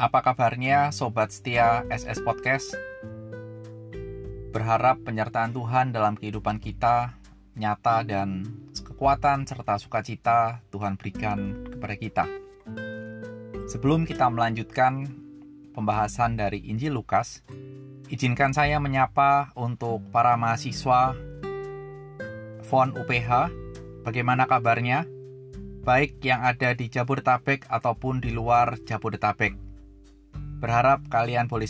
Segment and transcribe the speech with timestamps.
[0.00, 2.72] Apa kabarnya sobat setia SS Podcast?
[4.48, 7.20] Berharap penyertaan Tuhan dalam kehidupan kita
[7.52, 12.24] nyata dan kekuatan serta sukacita Tuhan berikan kepada kita.
[13.68, 15.04] Sebelum kita melanjutkan
[15.76, 17.44] pembahasan dari Injil Lukas,
[18.08, 21.12] izinkan saya menyapa untuk para mahasiswa
[22.64, 23.52] FON UPH.
[24.00, 25.04] Bagaimana kabarnya?
[25.84, 29.69] Baik yang ada di Jabodetabek ataupun di luar Jabodetabek.
[30.60, 31.64] Berharap kalian boleh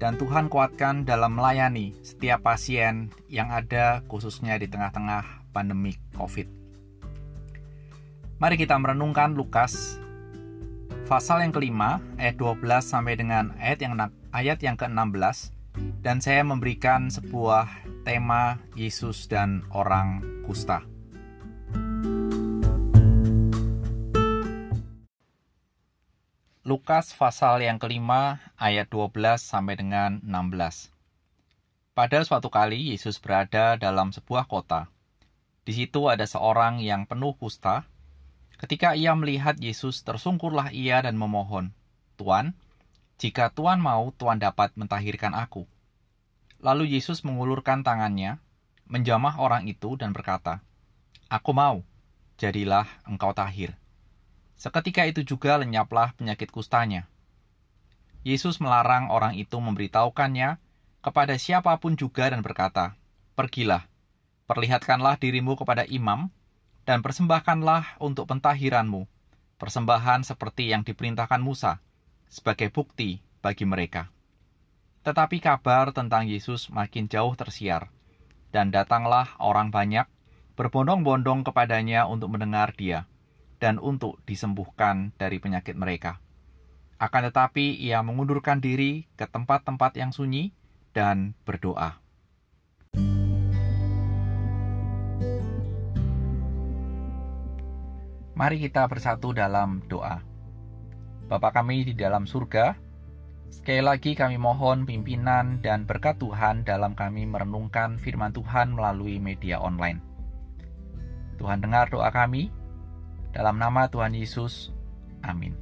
[0.00, 6.48] dan Tuhan kuatkan dalam melayani setiap pasien yang ada khususnya di tengah-tengah pandemi COVID.
[8.38, 9.98] Mari kita merenungkan Lukas
[11.10, 13.98] pasal yang kelima ayat 12 sampai dengan ayat yang
[14.30, 15.50] ayat yang ke-16
[16.00, 17.66] dan saya memberikan sebuah
[18.06, 20.97] tema Yesus dan orang kusta.
[26.68, 30.92] Lukas pasal yang kelima ayat 12 sampai dengan 16.
[31.96, 34.92] Pada suatu kali Yesus berada dalam sebuah kota.
[35.64, 37.88] Di situ ada seorang yang penuh kusta.
[38.60, 41.72] Ketika ia melihat Yesus, tersungkurlah ia dan memohon,
[42.20, 42.52] "Tuan,
[43.16, 45.64] jika Tuan mau, Tuan dapat mentahirkan aku."
[46.60, 48.44] Lalu Yesus mengulurkan tangannya,
[48.84, 50.60] menjamah orang itu dan berkata,
[51.32, 51.80] "Aku mau,
[52.36, 53.72] jadilah engkau tahir."
[54.58, 57.06] Seketika itu juga lenyaplah penyakit kustanya.
[58.26, 60.58] Yesus melarang orang itu memberitahukannya
[60.98, 62.98] kepada siapa pun juga dan berkata,
[63.38, 63.86] Pergilah,
[64.50, 66.26] perlihatkanlah dirimu kepada imam,
[66.82, 69.06] dan persembahkanlah untuk pentahiranmu,
[69.62, 71.78] persembahan seperti yang diperintahkan Musa,
[72.26, 74.10] sebagai bukti bagi mereka.
[75.06, 77.94] Tetapi kabar tentang Yesus makin jauh tersiar,
[78.50, 80.10] dan datanglah orang banyak
[80.58, 83.06] berbondong-bondong kepadanya untuk mendengar dia
[83.58, 86.22] dan untuk disembuhkan dari penyakit mereka.
[86.98, 90.50] Akan tetapi ia mengundurkan diri ke tempat-tempat yang sunyi
[90.90, 92.02] dan berdoa.
[98.38, 100.22] Mari kita bersatu dalam doa.
[101.26, 102.78] Bapa kami di dalam surga,
[103.50, 109.58] sekali lagi kami mohon pimpinan dan berkat Tuhan dalam kami merenungkan firman Tuhan melalui media
[109.58, 109.98] online.
[111.38, 112.50] Tuhan dengar doa kami,
[113.32, 114.72] dalam nama Tuhan Yesus,
[115.20, 115.52] amin.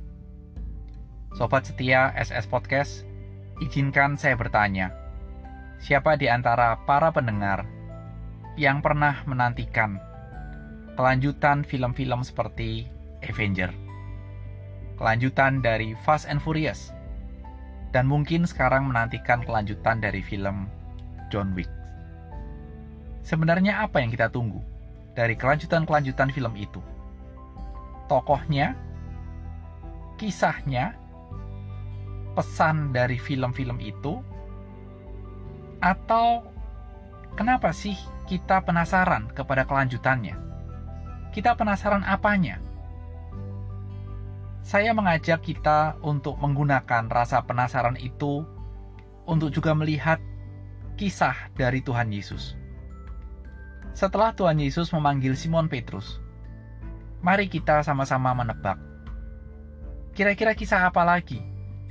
[1.34, 3.02] Sobat setia SS Podcast,
[3.60, 4.94] izinkan saya bertanya,
[5.82, 7.66] siapa di antara para pendengar
[8.56, 10.00] yang pernah menantikan
[10.96, 12.88] kelanjutan film-film seperti
[13.20, 13.68] Avenger,
[14.96, 16.94] kelanjutan dari Fast and Furious,
[17.92, 20.72] dan mungkin sekarang menantikan kelanjutan dari film
[21.28, 21.68] John Wick.
[23.26, 24.62] Sebenarnya apa yang kita tunggu
[25.12, 26.80] dari kelanjutan-kelanjutan film itu?
[28.06, 28.78] Tokohnya,
[30.16, 30.96] kisahnya,
[32.34, 34.18] pesan dari film-film itu,
[35.80, 36.46] atau
[37.36, 37.94] kenapa sih
[38.26, 40.34] kita penasaran kepada kelanjutannya?
[41.30, 42.58] Kita penasaran apanya?
[44.66, 48.42] Saya mengajak kita untuk menggunakan rasa penasaran itu
[49.22, 50.18] untuk juga melihat
[50.98, 52.58] kisah dari Tuhan Yesus.
[53.94, 56.18] Setelah Tuhan Yesus memanggil Simon Petrus,
[57.26, 58.78] Mari kita sama-sama menebak.
[60.14, 61.42] Kira-kira kisah apa lagi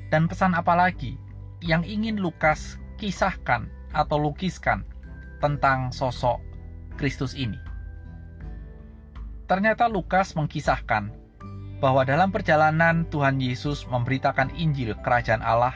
[0.07, 1.19] dan pesan apa lagi
[1.59, 4.87] yang ingin Lukas kisahkan atau lukiskan
[5.43, 6.39] tentang sosok
[6.95, 7.59] Kristus ini?
[9.51, 11.11] Ternyata Lukas mengkisahkan
[11.83, 15.75] bahwa dalam perjalanan Tuhan Yesus memberitakan Injil Kerajaan Allah,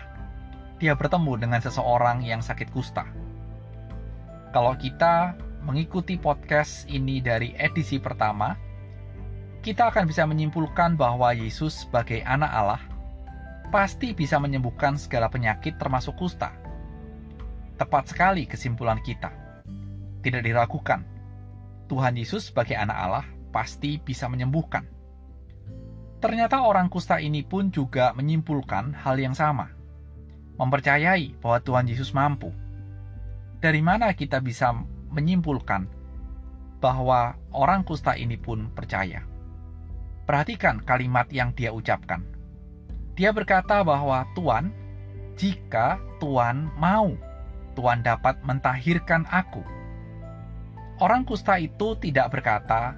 [0.80, 3.04] dia bertemu dengan seseorang yang sakit kusta.
[4.56, 5.36] Kalau kita
[5.68, 8.69] mengikuti podcast ini dari edisi pertama,
[9.60, 12.82] kita akan bisa menyimpulkan bahwa Yesus sebagai anak Allah
[13.70, 16.56] pasti bisa menyembuhkan segala penyakit termasuk kusta.
[17.76, 19.32] Tepat sekali kesimpulan kita.
[20.24, 21.04] Tidak diragukan.
[21.92, 24.88] Tuhan Yesus sebagai anak Allah pasti bisa menyembuhkan.
[26.20, 29.72] Ternyata orang kusta ini pun juga menyimpulkan hal yang sama.
[30.60, 32.52] Mempercayai bahwa Tuhan Yesus mampu.
[33.60, 34.72] Dari mana kita bisa
[35.12, 35.88] menyimpulkan
[36.80, 39.39] bahwa orang kusta ini pun percaya?
[40.30, 42.22] Perhatikan kalimat yang dia ucapkan.
[43.18, 44.70] Dia berkata bahwa Tuhan,
[45.34, 47.18] jika Tuhan mau,
[47.74, 49.66] Tuhan dapat mentahirkan aku.
[51.02, 52.94] Orang kusta itu tidak berkata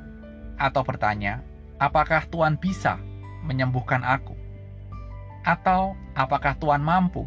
[0.59, 1.39] atau bertanya,
[1.79, 2.99] apakah Tuhan bisa
[3.47, 4.35] menyembuhkan aku?
[5.47, 7.23] Atau apakah Tuhan mampu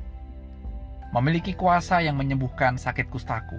[1.17, 3.57] memiliki kuasa yang menyembuhkan sakit kustaku?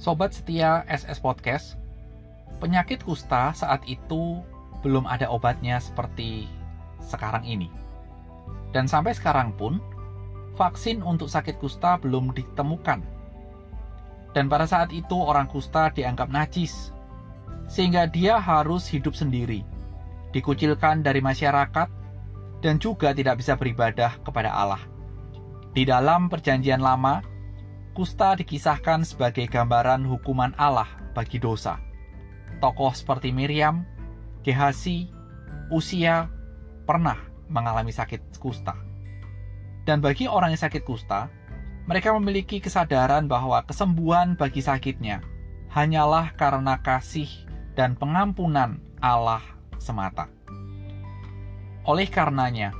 [0.00, 1.76] Sobat setia SS Podcast,
[2.64, 4.40] penyakit kusta saat itu
[4.82, 6.50] belum ada obatnya seperti
[7.02, 7.70] sekarang ini.
[8.74, 9.78] Dan sampai sekarang pun,
[10.58, 13.00] vaksin untuk sakit kusta belum ditemukan.
[14.32, 16.92] Dan pada saat itu orang kusta dianggap najis,
[17.68, 19.60] sehingga dia harus hidup sendiri,
[20.32, 21.88] dikucilkan dari masyarakat,
[22.64, 24.80] dan juga tidak bisa beribadah kepada Allah.
[25.72, 27.20] Di dalam Perjanjian Lama,
[27.92, 31.76] kusta dikisahkan sebagai gambaran hukuman Allah bagi dosa.
[32.60, 33.84] Tokoh seperti Miriam,
[34.42, 35.10] Gehasi,
[35.72, 36.28] Usia
[36.84, 37.16] pernah
[37.48, 38.76] mengalami sakit kusta.
[39.82, 41.32] Dan bagi orang yang sakit kusta,
[41.88, 45.24] mereka memiliki kesadaran bahwa kesembuhan bagi sakitnya
[45.72, 47.26] hanyalah karena kasih
[47.74, 49.42] dan pengampunan Allah
[49.80, 50.28] semata.
[51.82, 52.70] Oleh karenanya,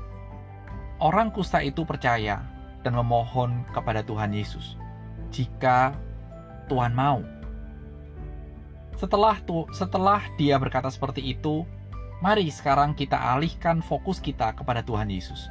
[1.03, 2.47] orang kusta itu percaya
[2.87, 4.79] dan memohon kepada Tuhan Yesus
[5.35, 5.97] jika
[6.69, 7.25] Tuhan mau.
[8.97, 11.67] Setelah tu, setelah dia berkata seperti itu,
[12.23, 15.51] mari sekarang kita alihkan fokus kita kepada Tuhan Yesus.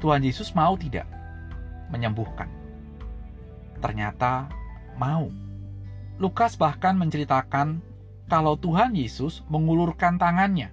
[0.00, 1.08] Tuhan Yesus mau tidak
[1.92, 2.48] menyembuhkan?
[3.80, 4.48] Ternyata
[4.96, 5.28] mau.
[6.20, 7.80] Lukas bahkan menceritakan
[8.28, 10.70] kalau Tuhan Yesus mengulurkan tangannya,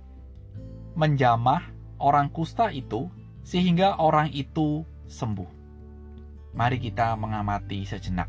[1.00, 1.64] menjamah
[1.98, 3.08] orang kusta itu
[3.48, 5.48] sehingga orang itu sembuh.
[6.52, 8.28] Mari kita mengamati sejenak.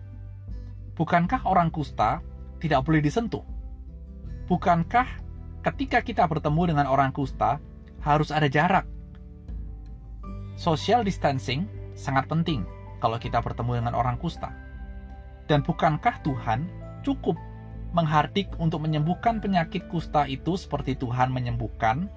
[0.95, 2.23] Bukankah orang kusta
[2.59, 3.43] tidak boleh disentuh?
[4.47, 5.07] Bukankah
[5.63, 7.63] ketika kita bertemu dengan orang kusta
[8.03, 8.87] harus ada jarak?
[10.59, 12.67] Social distancing sangat penting
[12.99, 14.51] kalau kita bertemu dengan orang kusta.
[15.47, 16.67] Dan bukankah Tuhan
[17.07, 17.39] cukup
[17.95, 22.11] menghardik untuk menyembuhkan penyakit kusta itu seperti Tuhan menyembuhkan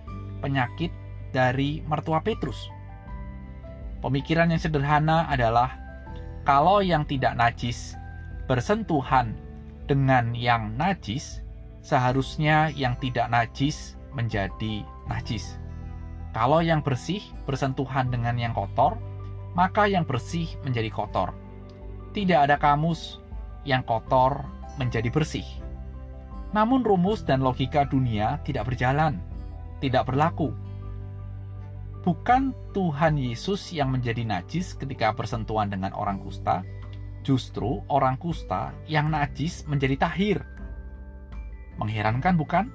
[0.44, 0.92] penyakit
[1.32, 2.68] dari mertua Petrus?
[4.02, 5.78] Pemikiran yang sederhana adalah
[6.42, 7.94] kalau yang tidak najis
[8.50, 9.38] bersentuhan
[9.90, 11.42] dengan yang najis,
[11.82, 15.58] seharusnya yang tidak najis menjadi najis.
[16.32, 18.96] Kalau yang bersih bersentuhan dengan yang kotor,
[19.52, 21.36] maka yang bersih menjadi kotor.
[22.16, 23.20] Tidak ada kamus
[23.68, 24.48] yang kotor
[24.80, 25.44] menjadi bersih.
[26.52, 29.20] Namun rumus dan logika dunia tidak berjalan,
[29.80, 30.52] tidak berlaku.
[32.02, 36.66] Bukan Tuhan Yesus yang menjadi najis ketika bersentuhan dengan orang kusta,
[37.22, 40.38] justru orang kusta yang najis menjadi tahir.
[41.78, 42.66] Mengherankan bukan?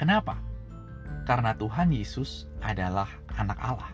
[0.00, 0.40] Kenapa?
[1.28, 3.92] Karena Tuhan Yesus adalah anak Allah.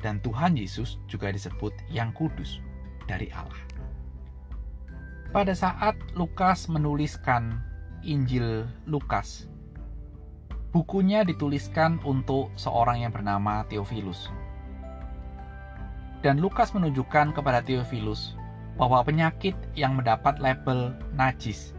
[0.00, 2.64] Dan Tuhan Yesus juga disebut yang kudus
[3.04, 3.60] dari Allah.
[5.30, 7.60] Pada saat Lukas menuliskan
[8.02, 9.46] Injil Lukas,
[10.72, 14.32] bukunya dituliskan untuk seorang yang bernama Theophilus.
[16.20, 18.36] Dan Lukas menunjukkan kepada Theophilus
[18.76, 21.72] bahwa penyakit yang mendapat label najis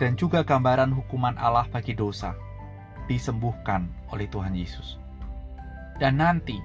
[0.00, 2.32] dan juga gambaran hukuman Allah bagi dosa
[3.04, 4.96] disembuhkan oleh Tuhan Yesus.
[6.00, 6.56] Dan nanti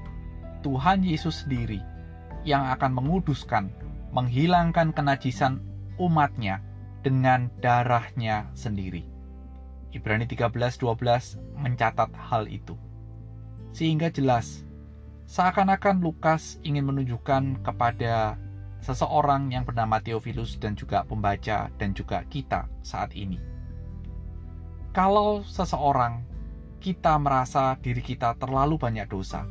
[0.63, 1.83] Tuhan Yesus sendiri
[2.47, 3.67] yang akan menguduskan,
[4.15, 5.59] menghilangkan kenajisan
[5.99, 6.63] umatnya
[7.03, 9.03] dengan darahnya sendiri.
[9.91, 12.79] Ibrani 13:12 mencatat hal itu.
[13.75, 14.63] Sehingga jelas
[15.25, 18.37] seakan-akan Lukas ingin menunjukkan kepada
[18.85, 23.41] seseorang yang bernama Theophilus dan juga pembaca dan juga kita saat ini.
[24.93, 26.21] Kalau seseorang
[26.79, 29.49] kita merasa diri kita terlalu banyak dosa.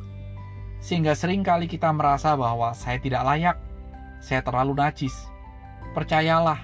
[0.79, 3.57] Sehingga sering kali kita merasa bahwa saya tidak layak,
[4.23, 5.13] saya terlalu najis.
[5.91, 6.63] Percayalah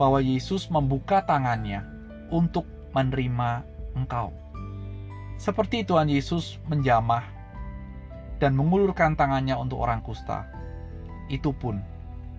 [0.00, 1.84] bahwa Yesus membuka tangannya
[2.32, 2.64] untuk
[2.96, 4.32] menerima engkau.
[5.36, 7.37] Seperti Tuhan Yesus menjamah
[8.38, 10.46] dan mengulurkan tangannya untuk orang kusta,
[11.28, 11.82] itu pun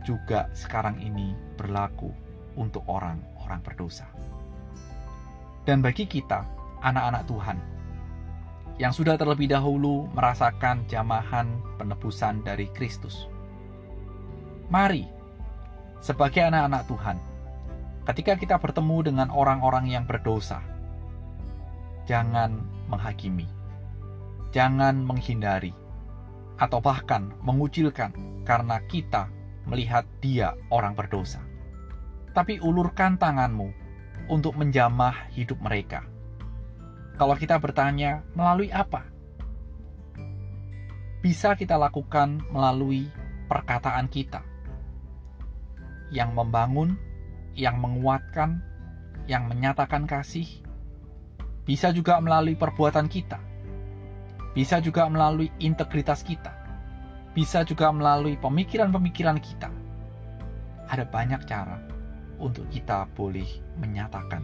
[0.07, 2.09] juga sekarang ini berlaku
[2.55, 4.07] untuk orang-orang berdosa.
[5.67, 6.47] Dan bagi kita,
[6.81, 7.57] anak-anak Tuhan
[8.79, 13.27] yang sudah terlebih dahulu merasakan jamahan penebusan dari Kristus.
[14.71, 15.03] Mari,
[15.99, 17.17] sebagai anak-anak Tuhan,
[18.07, 20.63] ketika kita bertemu dengan orang-orang yang berdosa,
[22.07, 23.51] jangan menghakimi,
[24.55, 25.75] jangan menghindari,
[26.59, 28.11] atau bahkan mengucilkan
[28.43, 29.31] karena kita
[29.63, 31.39] melihat dia orang berdosa.
[32.35, 33.71] Tapi ulurkan tanganmu
[34.29, 36.05] untuk menjamah hidup mereka
[37.19, 39.03] kalau kita bertanya, melalui apa?
[41.19, 43.11] Bisa kita lakukan melalui
[43.51, 44.39] perkataan kita
[46.15, 46.95] yang membangun,
[47.59, 48.63] yang menguatkan,
[49.27, 50.47] yang menyatakan kasih.
[51.67, 53.43] Bisa juga melalui perbuatan kita.
[54.57, 56.49] Bisa juga melalui integritas kita.
[57.37, 59.69] Bisa juga melalui pemikiran-pemikiran kita.
[60.89, 61.77] Ada banyak cara
[62.41, 63.45] untuk kita boleh
[63.77, 64.41] menyatakan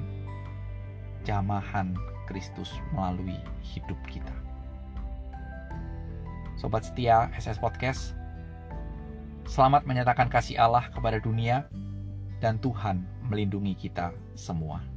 [1.26, 1.98] jamahan
[2.30, 4.34] Kristus melalui hidup kita.
[6.56, 8.14] Sobat setia SS Podcast,
[9.50, 11.66] selamat menyatakan kasih Allah kepada dunia
[12.40, 14.95] dan Tuhan melindungi kita semua.